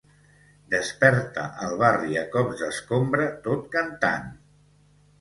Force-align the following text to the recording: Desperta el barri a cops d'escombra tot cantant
Desperta 0.73 1.43
el 1.67 1.77
barri 1.83 2.19
a 2.23 2.25
cops 2.39 2.65
d'escombra 2.65 3.31
tot 3.49 3.73
cantant 3.81 4.37